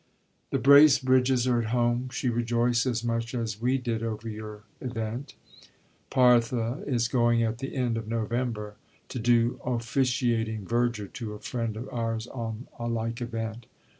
The 0.49 0.57
Bracebridges 0.57 1.45
are 1.45 1.61
at 1.61 1.67
home 1.69 2.09
she 2.09 2.27
rejoiced 2.27 2.87
as 2.87 3.03
much 3.03 3.35
as 3.35 3.61
we 3.61 3.77
did 3.77 4.01
over 4.01 4.27
your 4.27 4.63
event 4.79 5.35
Parthe 6.09 6.87
is 6.87 7.07
going 7.07 7.43
at 7.43 7.59
the 7.59 7.75
end 7.75 7.97
of 7.97 8.07
November 8.07 8.77
to 9.09 9.19
do 9.19 9.59
Officiating 9.63 10.65
Verger 10.65 11.05
to 11.05 11.33
a 11.33 11.39
friend 11.39 11.77
of 11.77 11.87
ours 11.89 12.25
on 12.25 12.65
a 12.79 12.87
like 12.87 13.21
event. 13.21 13.67